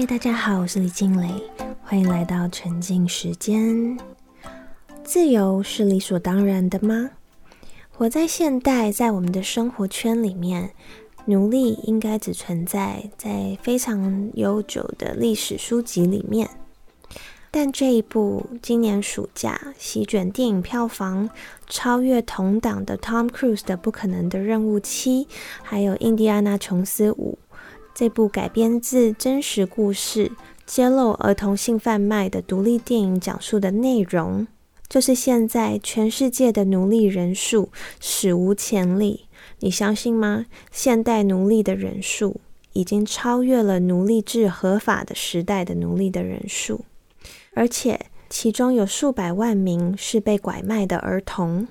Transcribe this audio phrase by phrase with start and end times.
[0.00, 1.28] 嗨，大家好，我是李静蕾，
[1.82, 3.98] 欢迎来到沉浸时间。
[5.04, 7.10] 自由是理所当然的吗？
[7.90, 10.70] 活在现代，在我们的生活圈里面，
[11.26, 16.48] 奴隶应该只存在在非常悠久的历史书籍里面。
[17.50, 21.28] 但这一部今年暑假席卷电影票房，
[21.66, 25.24] 超越同档的 Tom Cruise 的《不可能的任务七》，
[25.62, 27.38] 还有《印第安纳琼斯五》。
[27.94, 30.32] 这部改编自真实故事、
[30.64, 34.46] 揭露儿童性贩卖的独立电影讲述的内容，
[34.88, 39.26] 就是现在全世界的奴隶人数史无前例。
[39.58, 40.46] 你相信吗？
[40.70, 42.40] 现代奴隶的人数
[42.72, 46.84] 已经超越了奴隶制合法的时代的奴隶的人数，
[47.52, 51.66] 而且其中有数百万名是被拐卖的儿童。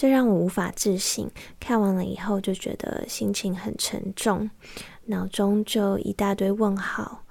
[0.00, 1.30] 这让我无法置信。
[1.60, 4.48] 看完了以后，就觉得心情很沉重。
[5.04, 7.22] 脑中就一大堆问号，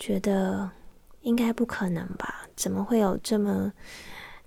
[0.00, 0.68] 觉得
[1.20, 2.48] 应该不可能吧？
[2.56, 3.72] 怎么会有这么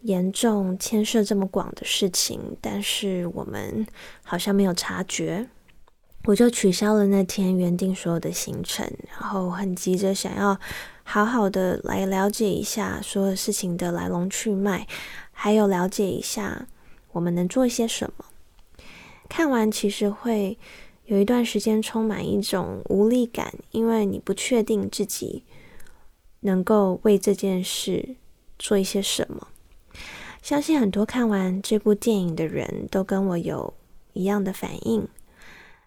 [0.01, 2.57] 严重、牵涉这么广的事情？
[2.59, 3.87] 但是我们
[4.21, 5.47] 好像没有察觉，
[6.25, 10.59] 我就取消了那天原定所有的行程，然后很急着想要
[11.05, 14.85] 好好的来了解一下所有事情的来龙去脉，
[15.31, 16.67] 还有了解一下
[17.11, 18.25] 我们能做些什么。
[19.27, 20.57] 看完其实会。
[21.05, 25.43] 有一段时间充满一种无力感，因为你不确定自己
[26.39, 28.15] 能够为这件事
[28.57, 29.49] 做一些什么。
[30.41, 33.73] 相信很多看完这部电影的人都跟我有
[34.13, 35.05] 一样的反应。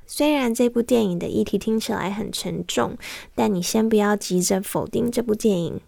[0.06, 2.96] 虽然这部电影的议题听起来很沉重，
[3.34, 5.80] 但你先不要急着否定这部电影。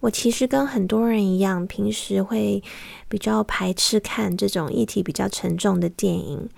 [0.00, 2.62] 我其实跟很多人一样，平时会
[3.08, 6.48] 比较排斥看这种议题比较沉重的电影。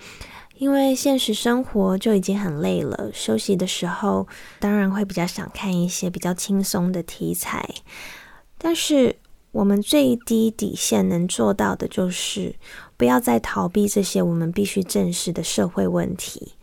[0.59, 4.27] 因为现实生活就已经很累了，休息的时候
[4.59, 7.69] 当然会比较想看一些比较轻松的题材。
[8.57, 9.17] 但是
[9.53, 12.55] 我们最低底线能做到的就是
[12.97, 16.55] 不要再逃避这些我们必须正视的社会问题。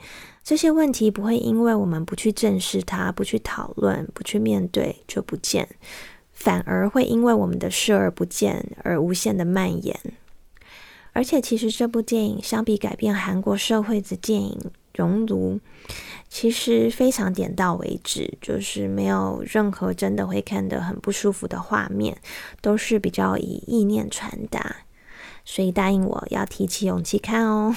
[0.44, 5.68] 这些问题不会因为我们不去正视它、不去讨论、不去面对就不见，
[6.34, 9.98] 反而会因为我们的视而不见而无限的蔓延。
[11.14, 14.60] 而且，其实这部电影相比改变韩国社会的电影
[14.96, 15.60] 《熔炉》，
[16.28, 22.18] 其实非常点到为止，就是没有任何真的会看得很不舒服的画面，
[22.62, 24.76] 都是比较以意念传达。
[25.46, 27.76] 所以答应我要提起勇气看哦，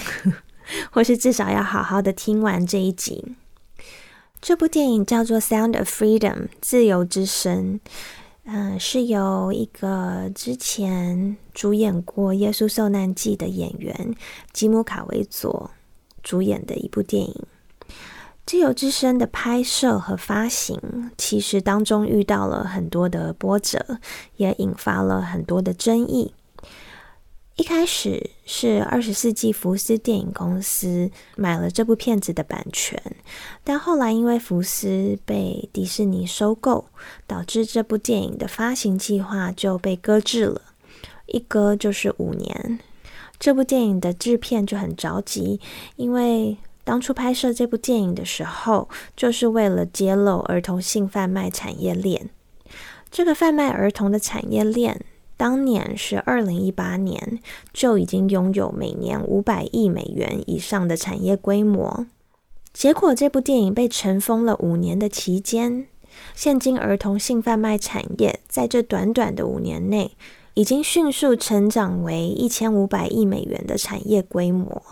[0.91, 3.37] 或是至少要好好的听完这一集。
[4.41, 7.81] 这部电影叫做《Sound of Freedom》，自由之声。
[8.44, 14.15] 嗯，是由一个之前主演过《耶稣受难记》的演员
[14.53, 15.72] 吉姆卡维佐
[16.22, 17.47] 主演的一部电影。
[18.47, 23.99] 《自由之声》的拍摄和发行，其实当中遇到了很多的波折，
[24.37, 26.32] 也引发了很多的争议。
[27.56, 33.03] 一开始是二十世纪福斯电影公司买了这部片子的版权，
[33.65, 36.84] 但后来因为福斯被迪士尼收购，
[37.27, 40.61] 导致这部电影的发行计划就被搁置了，
[41.25, 42.78] 一搁就是五年。
[43.39, 45.59] 这部电影的制片就很着急，
[45.97, 48.87] 因为当初拍摄这部电影的时候，
[49.17, 52.28] 就是为了揭露儿童性贩卖产业链，
[53.11, 55.06] 这个贩卖儿童的产业链。
[55.37, 57.41] 当年是二零一八年，
[57.73, 62.07] 就已经拥有每年五百亿美元以上的产业规模。
[62.73, 65.87] 结果这部电影被尘封了五年的期间，
[66.35, 70.13] 现今儿童性贩卖产业在这短短的五年内，
[70.55, 74.83] 已经迅速成长为一千五百亿美元的产业规模。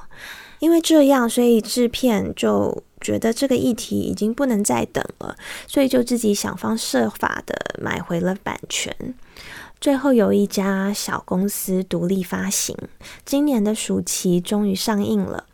[0.61, 8.95] 因为这样，所以制片就觉得这个议题已经不能再等了，所以就自己想方设法的买回了版权。
[9.85, 12.75] 最后有一家小公司独立发行，
[13.27, 15.45] 今年的暑期终于上映了。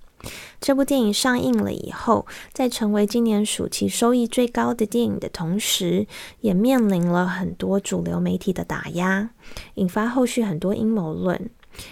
[0.60, 6.06] 这部电影上映了以后，在成为今年暑期收益最高的电影的同时，
[6.42, 9.30] 也面临了很多主流媒体的打压，
[9.74, 11.50] 引发后续很多阴谋论。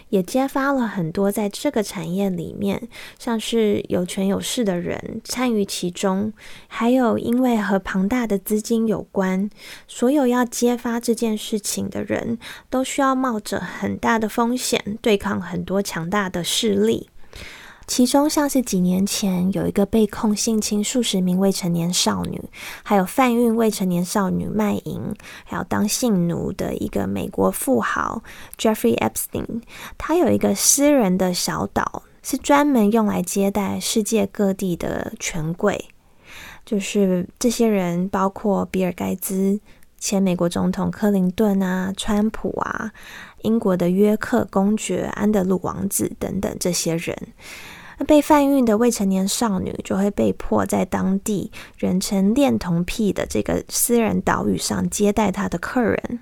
[0.09, 2.89] 也揭发了很多在这个产业里面，
[3.19, 6.33] 像是有权有势的人参与其中，
[6.67, 9.49] 还有因为和庞大的资金有关，
[9.87, 12.39] 所有要揭发这件事情的人
[12.69, 17.09] 都需要冒着很大的风险，对抗很多强大的势力。
[17.89, 22.39] 其中像是几年前有一个被控性侵数十名未成年少女，
[22.85, 25.01] 还有贩运未成年少女卖淫，
[25.45, 28.23] 还有当性奴的一个美国富豪
[28.59, 29.63] Jeffrey Epstein，
[29.97, 35.87] 他有一个私人的小岛，是专门用来接待世界各地的权贵。
[36.67, 39.59] 就是这些人包括比尔盖茨、
[39.99, 42.93] 前美国总统克林顿啊、川普啊、
[43.41, 47.17] 英国的约克公爵、安德鲁王子等等这些人。
[48.07, 56.21] 被贩运的未成年少女就会被迫在当地人称恋童癖的这个私人岛屿上接待他的客人。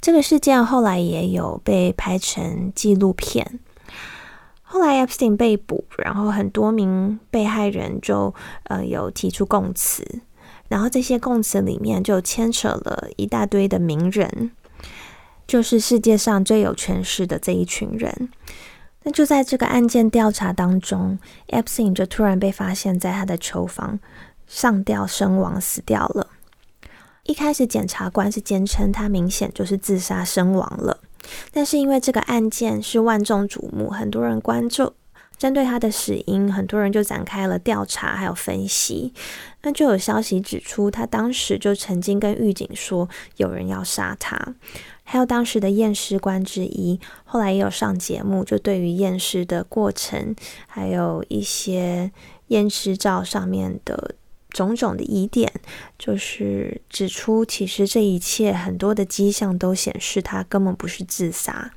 [0.00, 3.58] 这个事件后来也有被拍成纪录片。
[4.62, 8.34] 后来 Epstein 被捕，然后很多名被害人就
[8.64, 10.04] 呃有提出供词，
[10.68, 14.50] 然后这些供词里面就牵扯了一大堆的名人，
[15.46, 18.28] 就是世界上最有权势的这一群人。
[19.04, 21.18] 那就在这个案件调查当中
[21.48, 24.00] ，Epstein 就突然被发现在他的囚房
[24.46, 26.26] 上吊身亡，死掉了。
[27.24, 30.98] 一开始检察官是坚称他明显就是自杀身亡了。
[31.52, 34.92] 但是因为这个案件是万众瞩目，很多人关注，
[35.38, 39.14] 针对他的死因，很多人就展开了调查还有分析。
[39.62, 44.38] 那就有消息指出，他当时就曾经跟狱警说有人要杀他，
[45.04, 50.34] 还有当时的验尸官之一，后来也有上节目，就对于验尸的过程，
[50.66, 52.10] 还有一些
[52.48, 54.16] 验尸照上面的。
[54.50, 55.52] 种种的疑点，
[55.98, 61.72] 就是指出，其实这一切很多的迹象都显示他根本不是自杀。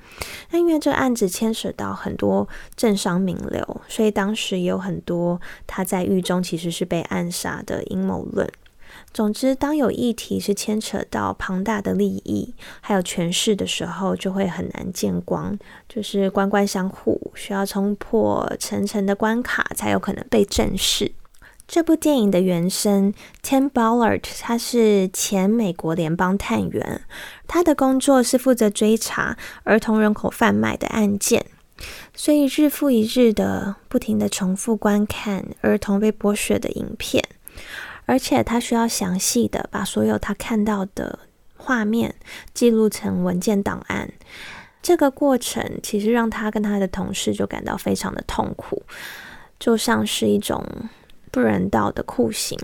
[0.52, 8.48] 那因为这个案子牵涉到很多政商名流，所以当时也有很多他在狱中其实是被暗杀的阴谋论。
[9.18, 15.58] 总之，当有议题是牵扯到庞大的利益还有权势的时候，就会很难见光，
[15.90, 21.12] 就是官官相护，需要冲破层层的关卡，才有可能被正视。
[21.68, 23.12] 这部电影的原声
[23.42, 27.02] Tim Ballard，他是前美国联邦探员，
[27.48, 31.44] 他的工作是负责追查儿童人口贩卖的案件，
[32.14, 37.28] 所以日复一日的不停的重复观看儿童被剥削的影片，
[38.08, 41.20] 而且他需要详细的把所有他看到的
[41.56, 42.16] 画面
[42.56, 44.12] 记录成文件档案。
[44.82, 48.82] 这个过程其实让他跟他的同事就感到非常的痛苦，
[49.60, 50.66] 就像是一种。
[51.30, 52.58] 不人道的酷刑。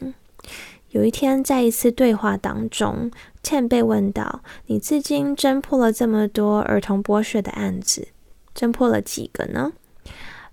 [0.92, 3.12] 有一天，在一次对话当中
[3.44, 8.07] 倩被问到：“你至今侦破了这么多儿童剥削的案子，
[8.56, 9.74] 侦破了几个呢？”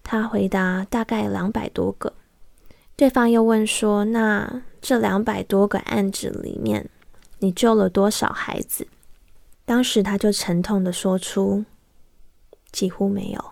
[0.03, 2.13] 他回答：“大概两百多个。”
[2.97, 6.88] 对方又问说：“那这两百多个案子里面，
[7.38, 8.87] 你救了多少孩子？”
[9.65, 11.65] 当时他就沉痛的说出
[12.73, 13.44] ：“几乎没有。”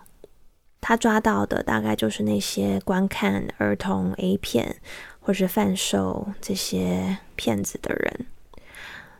[0.81, 4.77] 他抓到的大概就是那些观看儿童 A 片
[5.19, 8.25] 或是贩售这些骗子的人。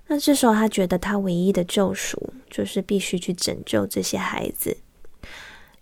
[0.07, 4.77] 那这时候他觉得他唯一的救赎就是必须去拯救这些孩子，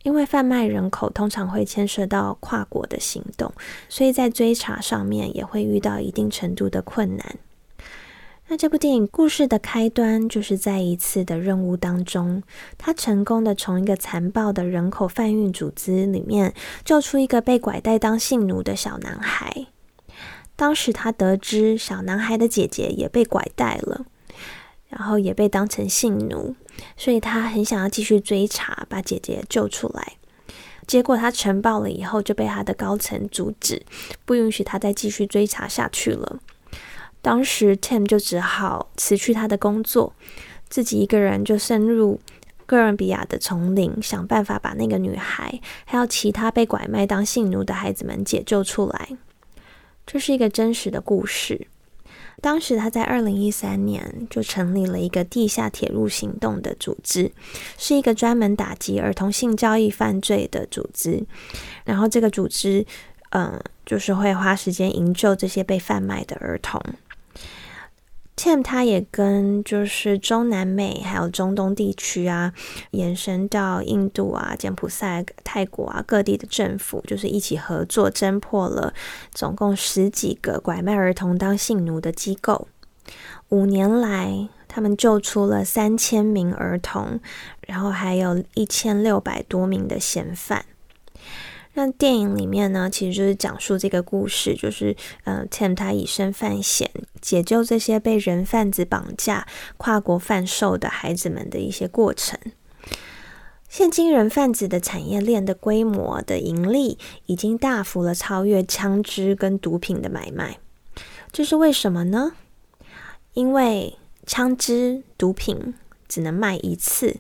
[0.04, 3.52] 因为贩卖人口通常会牵涉到跨国的行动，
[3.90, 7.36] 所以在追查上面也会遇到一定程度的困难。
[8.50, 12.42] 那这部电影故事的开端，就是在一次的任务当中，
[12.78, 16.54] 他成功的从一个残暴的人口贩运组织里面
[16.86, 19.66] 救出一个被拐带当性奴的小男孩。
[20.56, 24.06] 当时他得知小男孩的姐姐也被拐带了，
[24.88, 26.56] 然后也被当成性奴，
[26.96, 30.14] 所以他很想要继续追查，把姐姐救出来。
[30.86, 33.86] 结果他呈报了以后，就被他的高层阻止，
[34.24, 36.40] 不允许他再继续追查下去了。
[37.22, 40.14] 当时 Tim 就只好辞去他的工作，
[40.70, 42.22] 自己一个人就深入
[42.66, 49.10] 哥伦比亚的丛林，想办法把那个女孩还有其他被拐卖当性奴的孩子们解救出来。
[50.06, 51.68] 这是一个真实的故事。
[52.40, 57.32] 当时他在二零一三年就成立了一个地下铁路行动的组织，
[57.78, 61.26] 是一个专门打击儿童性交易犯罪的组织。
[61.84, 62.86] 然后这个组织，
[63.32, 66.80] 嗯，就是会花时间营救这些被贩卖的儿童。
[68.38, 72.54] Tim 他也跟就是中南美还有中东地区啊，
[72.92, 78.94] 延伸到印度啊、柬埔寨、泰国啊各地的政府，就是一起合作侦破了
[79.34, 82.68] 总共十几个拐卖儿童当性奴的机构。
[83.50, 87.20] 五年来，他们救出了三千名儿童，
[87.62, 90.64] 然后还有一千六百多名的嫌犯。
[91.78, 96.90] 那电影里面呢，其实就是讲述这个故事，就是嗯，Tim 他以身犯险，
[97.22, 99.46] 解救这些被人贩子绑架、
[99.78, 102.40] 跨国贩售的孩子们的一些过程。
[103.70, 110.58] 现今人贩子的产业链的规模的盈利，已经大幅的超越枪支跟毒品的买卖。
[111.32, 112.32] 这是为什么呢？
[113.34, 115.76] 因为枪支、毒品
[116.08, 117.18] 只能卖一次。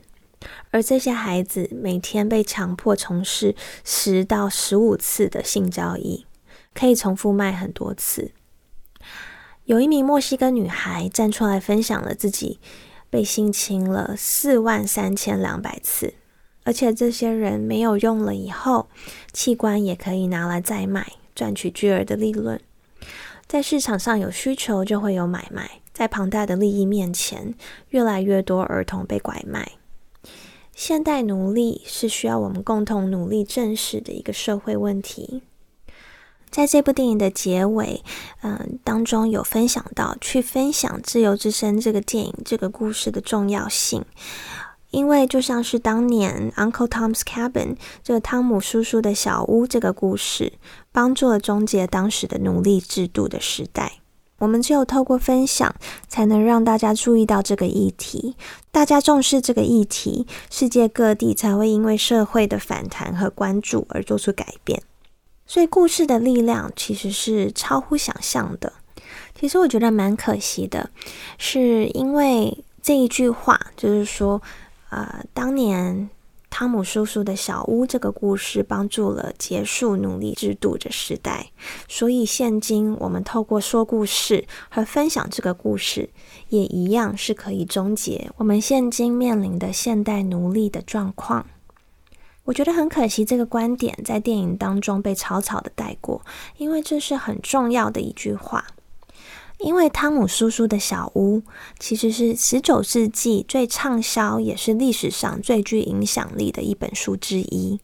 [0.71, 6.25] 而这些孩子每天被强迫从事十到十五次的性交易，
[6.73, 8.31] 可以重复卖很多次。
[9.65, 12.59] 有一名墨西哥女孩站出来分享了自己
[13.09, 16.13] 被性侵了四万三千两百次，
[16.63, 18.87] 而且这些人没有用了以后，
[19.33, 22.59] 器官也可以拿来再卖，赚取巨额的利润。
[23.47, 25.81] 在市场上有需求，就会有买卖。
[25.93, 27.55] 在庞大的利益面前，
[27.89, 29.71] 越来越多儿童被拐卖。
[30.77, 35.41] 现代奴隶是需要我们共同努力正视的一个社会问题。
[36.51, 38.03] 在这部电影的结尾，
[38.43, 44.05] 嗯，当中有分享到去分享《自由之声》这个电影这个故事的重要性，
[44.91, 50.53] 因为就像是当年 Uncle Tom's Cabin 这个汤姆叔叔的小屋这个故事，
[50.91, 53.93] 帮助了终结当时的奴隶制度的时代。
[54.39, 55.73] 我们只有透过分享，
[56.07, 58.35] 才能让大家注意到这个议题，
[58.71, 64.81] 大家重视这个议题，世界各地才会因为社会的反弹和关注而做出改变。
[65.45, 68.73] 所以，故事的力量其实是超乎想象的。
[69.39, 70.89] 其实我觉得蛮可惜的，
[71.37, 74.41] 是因为这一句话，就是说，
[74.89, 76.09] 呃，当年。
[76.59, 81.51] 汤姆叔叔的小屋这个故事帮助了结束奴隶制度的时代，
[81.87, 86.09] 所以现今我们透过说故事和分享这个故事，
[86.49, 91.45] 也一样是可以终结我们现今面临的现代奴隶的状况。
[92.45, 96.23] 我觉得很可惜，这个观点在电影当中被草草的带过，
[96.57, 98.65] 因为这是很重要的一句话。
[99.59, 101.41] 因为汤姆叔叔的小屋
[101.79, 107.79] 其实是十九世纪最畅销，也是历史上最具影响力的一本书之一。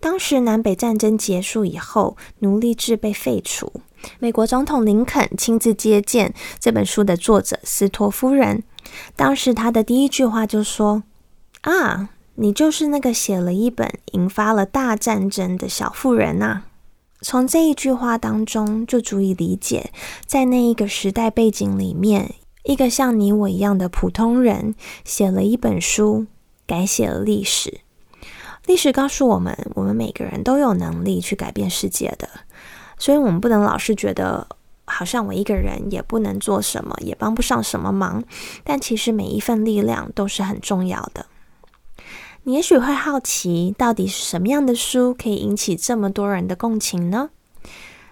[0.00, 3.72] 当时南北战争结束以后，奴隶制被废除，
[4.18, 8.62] 美国总统林肯亲自接见这本书的作者斯托夫人。
[9.16, 11.02] 当时他的第一句话就说
[11.62, 16.64] ：“啊，你就是那个写了一本引发了大战争的小妇人呐。”
[17.24, 19.90] 从这一句话当中，就足以理解，
[20.26, 26.26] 在那一个时代背景里面，一个像你我一样的普通人，写了一本书，
[26.66, 27.80] 改写了历史。
[28.66, 32.28] 历史告诉我们，我们每个人都有能力去改变世界的，
[32.98, 34.46] 所以我们不能老是觉得，
[34.84, 38.22] 好像我一个人也不能做什么，也帮不上什么忙。
[38.62, 41.24] 但其实每一份力量都是很重要的。
[42.46, 47.30] 你也许会好奇，到底是什么样的书可以引起这么多人的共情呢？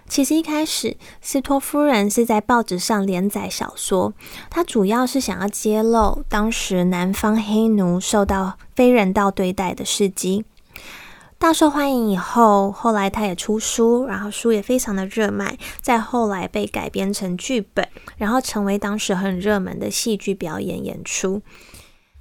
[0.08, 4.14] 其实一开始，斯托夫人是在报纸上连载小说，
[4.48, 10.46] 她主要是想要揭露当时南方黑奴受到非人道对待的事迹，
[11.38, 12.10] 大受欢迎。
[12.12, 17.86] 以后，后来她也出书，然后书也非常的热卖，再后来被改编成剧本，
[18.16, 21.42] 然后成为当时很热门的戏剧表演演出。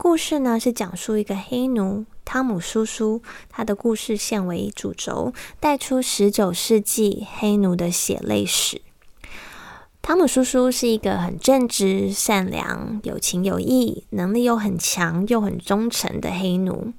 [0.03, 8.81] 故事呢是讲述一个黑奴汤姆叔叔，他的故事线为主轴，带出十九世纪黑奴的血泪史。
[10.01, 16.93] 汤姆叔叔是一个很正直、善良、有情有义、能力又很强又很忠诚的黑奴。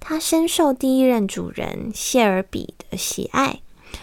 [0.00, 3.60] 他深受第一任主人谢尔比的喜爱，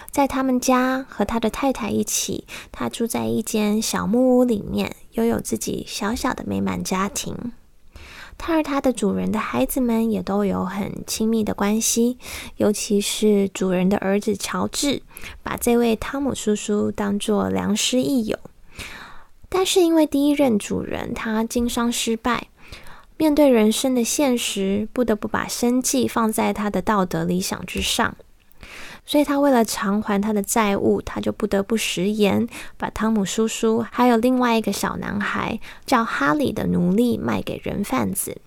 [0.09, 7.51] 在他们家和他的太太一起，他住在一间小木屋里面，拥有自己小小的美满家庭。
[8.41, 12.17] 他和他的主人的孩子们也都有很亲密的关系，
[12.55, 15.03] 尤其是主人的儿子乔治，
[15.43, 18.39] 把这位汤姆叔叔当做良师益友。
[19.49, 22.47] 但是因为第一任主人他经商失败，
[23.17, 28.15] 面对人生的现实，不得不把生计放在他的道德理想之上。
[29.09, 32.47] 所以他为了偿还他的债务，他就不得不食言，
[32.77, 38.37] 把汤姆叔叔还有另外一个小男孩叫哈里的奴隶卖给人贩子。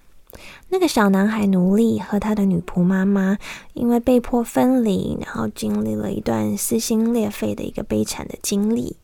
[0.68, 3.38] 那个小男孩奴隶和他的女仆妈妈
[3.74, 8.96] 因为被迫分离，然后经历了一段撕心裂肺的一个悲惨的经历。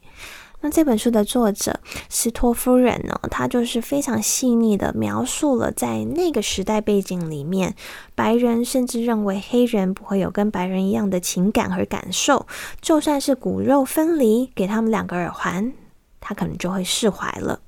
[0.61, 3.19] 那这本书的作者斯托夫人呢？
[3.31, 7.77] 她就是非常细腻的描述了在那个时代背景里面，
[8.17, 12.47] 白人甚至认为黑人不会有跟白人一样的情感和感受，
[12.81, 15.73] 就算是骨肉分离，给他们两个耳环，
[16.21, 17.61] 他可能就会释怀了。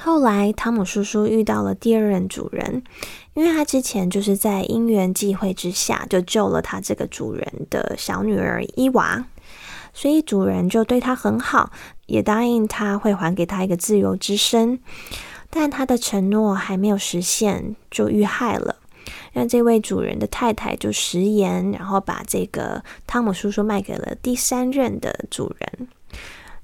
[0.00, 2.82] 后来，汤姆叔叔遇到了第二任主人，
[3.34, 9.24] 因为他之前就是在因缘际会之下就救了他这个主人的小女儿伊娃。
[9.92, 11.70] 所以主人就对他很好，
[12.06, 14.78] 也答应他会还给他一个自由之身。
[15.50, 18.76] 但他的承诺还没有实现，就遇害了。
[19.32, 25.88] 让这位主人的太太就食言，然后把这个汤姆叔叔卖给了第三任的主人。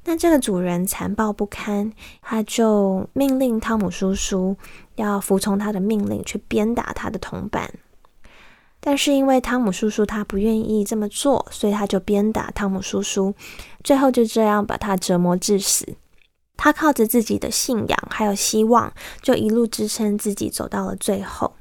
[0.05, 1.93] 那这个主人残暴不堪，
[2.23, 4.57] 他就命令汤姆叔叔
[4.95, 7.71] 要服从他的命令，去鞭打他的同伴。
[8.81, 13.35] 但是因为汤姆叔叔他不愿意这么做，所以他就鞭打汤姆叔叔，
[13.83, 15.97] 最后就这样把他折磨致死。
[16.57, 18.93] 他靠着自己的信仰还有希望，
[19.23, 21.55] 就一路支撑自己走到了最后。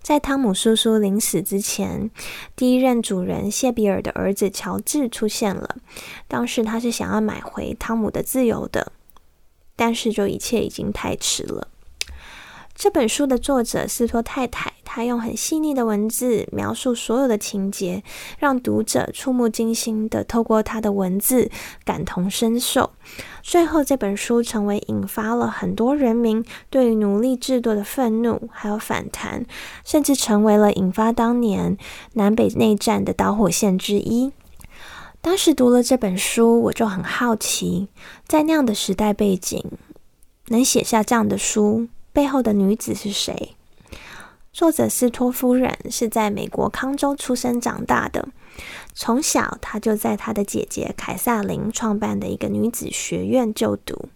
[0.00, 2.10] 在汤姆叔叔临死之前，
[2.56, 5.76] 第一任主人谢比尔的儿子乔治出现了。
[6.26, 8.92] 当时他是想要买回汤姆的自由的，
[9.76, 11.68] 但是就一切已经太迟了。
[12.74, 18.02] 这本书的作者斯托太太，她用很细腻的文字描述所有的情节，
[18.38, 21.50] 让读者触目惊心的透过她的文字
[21.84, 22.90] 感同身受。
[23.42, 29.44] 最后，这本书成为引发了很多人民对于奴隶制度的愤怒还有反弹，
[29.84, 31.76] 甚至成为了引发当年
[32.14, 34.32] 南北内战的导火线之一。
[35.20, 37.88] 当时读了这本书，我就很好奇，
[38.26, 39.62] 在那样的时代背景，
[40.48, 41.86] 能写下这样的书。
[42.12, 43.56] 背后的女子是谁？
[44.52, 48.28] 作者斯托夫人是在美国康州出生长大的，
[48.92, 54.10] 从小她就在她的姐姐凯撒琳创办的一个女子学院就读，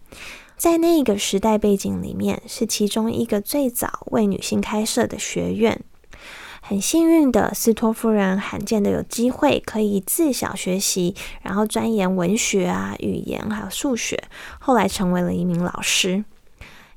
[0.59, 5.83] 在那个时代背景里面，是其中一个最早为女性开设的学院。
[6.61, 14.23] 很幸运的，斯托夫人罕见的有机会可以自小学习，然后钻研文学啊、语言还有数学，
[14.59, 16.25] 后来成为了一名老师。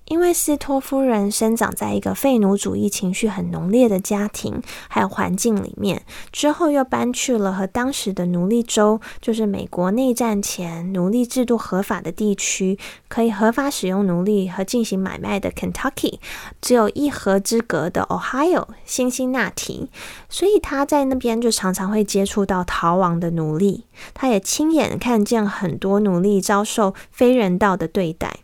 [0.09, 6.01] 因为斯托夫人生长在一个废奴主义情绪很浓烈的家庭还有环境里面，
[6.31, 16.17] 之后又搬去了和当时的奴隶州，就是美国内战前奴隶制度合法的地区，可以合法使用奴隶和进行买卖的 Kentucky，
[16.59, 19.91] 只有一河之隔的 Ohio 辛辛那提，
[20.27, 23.85] 所以他在那边就常常会接触到逃亡的奴隶，
[24.15, 28.37] 他也亲眼看见很多奴隶遭受非人道的对待。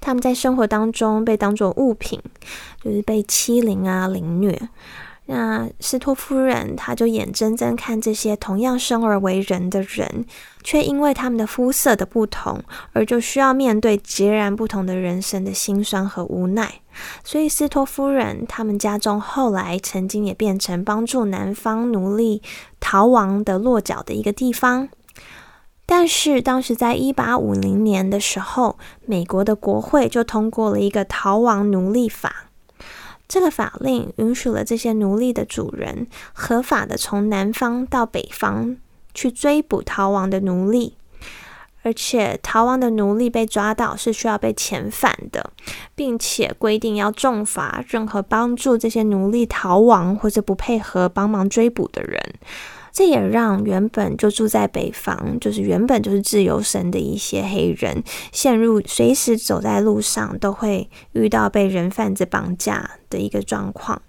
[0.00, 2.20] 他们在生活当中被当作物品，
[2.82, 4.58] 就是被欺凌啊、凌虐。
[5.30, 10.24] 那斯托夫人，她就眼睁睁看这些同样生而为人的人，
[10.64, 12.62] 却因为他们的肤色的不同，
[12.94, 16.80] 而就需要面对截然不同的人生的辛酸和无奈。
[17.22, 22.40] 所以，斯托夫人他们家中后来曾经也变成帮助南方奴隶
[22.80, 24.88] 逃亡的落脚的一个地方。
[25.90, 32.50] 但是，当时在一八五零年的时候，美国的国会就通过了一个逃亡奴隶法。
[33.26, 38.76] 这个法令允许了这些奴隶的主人合法的从南方到北方
[39.14, 40.94] 去追捕逃亡的奴隶，
[41.82, 45.52] 而且逃亡的奴隶被抓到是需要被遣返的，
[45.94, 52.34] 并且规定要重罚任何帮助这些奴隶逃亡或者不配合帮忙追捕的人。
[52.98, 64.02] 这也让原本就住在北方，就是原本就是自由身的一些黑人，陷入随时走在路上都会遇到被人贩子绑架的一个状况。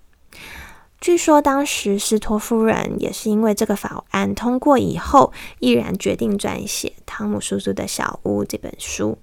[1.00, 9.20] 据说当时斯托夫人也是因为这个法案通过以后，毅然决定撰写《汤姆叔叔的小屋》这本书。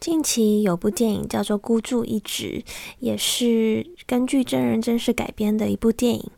[0.00, 2.64] 近期有部电影叫做《孤注一掷》，
[2.98, 6.28] 也是根据真人真事改编的一部电影。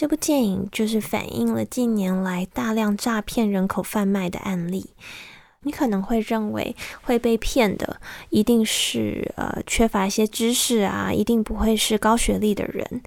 [0.00, 4.94] 这部电影就是反映了近年来大量诈骗人口贩卖的案例。
[5.64, 13.02] 你可能会认为会被骗的一定是呃缺乏一些知识啊，一定不会是高学历的人。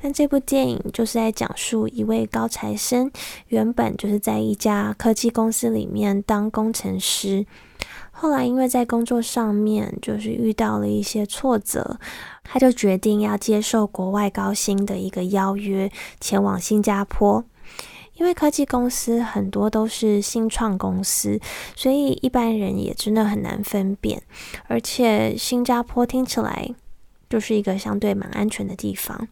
[0.00, 3.10] 但这部电影就是在讲述一位高材生，
[3.48, 7.44] 原本就是在一家科技公司里面当工程师。
[8.18, 11.98] 后来，因为在工作上面就是遇到了一些挫折，
[12.42, 17.44] 他就决定要接受国外高薪的一个邀约，前往新加坡。
[18.14, 21.38] 因为科技公司很多都是新创公司，
[21.74, 24.22] 所以一般人也真的很难分辨。
[24.66, 26.74] 而且新加坡听起来
[27.28, 29.28] 就是一个相对蛮安全的地方，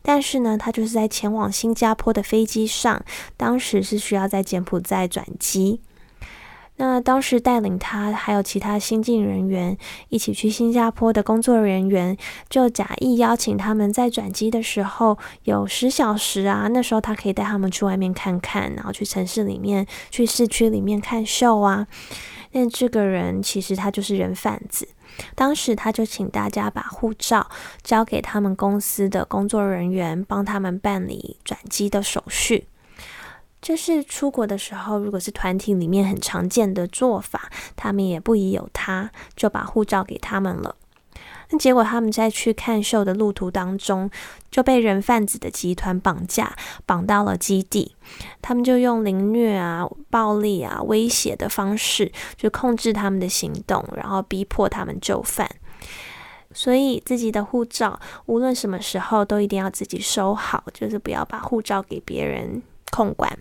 [0.00, 3.04] 但是呢，他就是在前往新加坡的飞机上，
[3.36, 5.82] 当时是需要在柬埔寨转机。
[6.76, 12.16] 那当时带领他还有其他新进人员一起去新加坡的工作人员，
[12.50, 21.86] 就假意邀请他们在转机的时候有十小时啊，那时候他可以带他们去外面看看，然后去城市里面、去市区里面看秀啊。
[22.50, 24.88] 那这个人其实他就是人贩子，
[25.36, 27.48] 当时他就请大家把护照
[27.82, 32.66] 交给他们公司的工作人员，帮他们办理转机的手续。
[33.66, 40.76] 这是出国的时候，如果是团体里面很常见的做法，他们也不疑有他，就把护照给他们了。
[41.48, 44.10] 那结果他们在去看秀的路途当中，
[44.50, 47.96] 就被人贩子的集团绑架，绑到了基地。
[48.42, 55.48] 他们就用凌虐啊、暴力啊、威胁的方式，就控制他们的行动，然后逼迫他们就范。
[56.52, 63.34] 所以自己的护照无论什么时候都一定要自己收好，就是不要把护照给别人控管。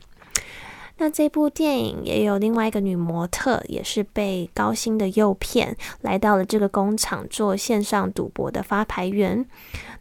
[1.03, 9.45] 那这部电影也有另外一个女模特，也是被高薪的诱骗，来到了这个工厂做线上赌博的发牌员。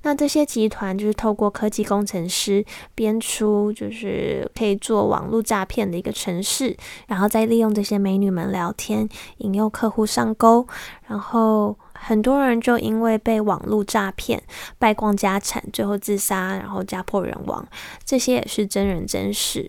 [0.03, 6.77] 那这些集团就是透过科技工程师编出，就是可以做网络诈骗的一个程式，
[7.09, 10.65] 然后再利用这些美女们聊天，引诱客户上钩，
[11.09, 14.41] 然后很多人就因为被网络诈骗
[14.79, 17.67] 败光家产，最后自杀，然后家破人亡。
[18.05, 19.69] 这些也是真人真事。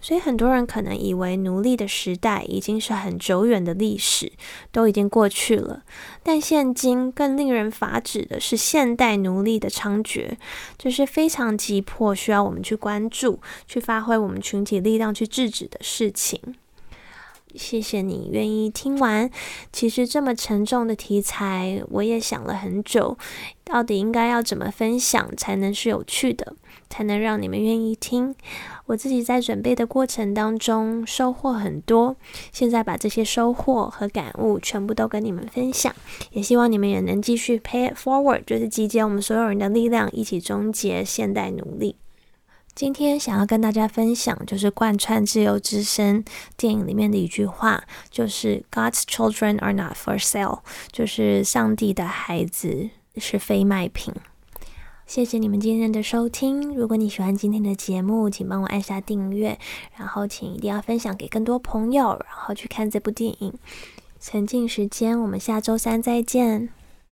[0.00, 4.32] 所以很多人可能以为奴隶的时代已经是很久远的历史，
[4.72, 5.82] 都已经过去了。
[6.22, 10.36] 但现今更令人发指的是现代奴隶的猖獗，
[10.78, 16.40] 这是非常急迫需要我们去关注、去发挥我们群体力量去制止的事情。
[17.56, 19.28] 谢谢你愿意听完。
[19.72, 23.18] 其实这么沉重的题材，我也想了很久，
[23.64, 26.54] 到底应该要怎么分享才能是有趣的，
[26.90, 28.34] 才能让你们愿意听。
[28.84, 32.16] 我自己在准备的过程当中收获很多，
[32.52, 35.94] 现在把这些收获和感悟全部都跟你们分享，
[36.32, 41.96] 也希望你们也能继续 pay it forward，就是集结我们所有人的力量，一起终结现代奴隶。
[42.72, 46.24] 今天想要跟大家分享，就是贯穿《自由之声》
[46.56, 54.14] 电影里面的一句话，就是 “God's children are not for sale”，就是上帝的孩子是非卖品。
[55.10, 56.72] 谢谢你们今天的收听。
[56.72, 59.58] 如果你喜欢今天的节目，请帮我按下订阅，
[59.96, 63.52] 然后请一定要分享给更多朋友，然后去看这部电影。
[64.20, 66.68] 沉浸时间，我们下周三再见。